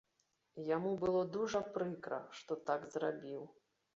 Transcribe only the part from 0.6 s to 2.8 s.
Яму было дужа прыкра, што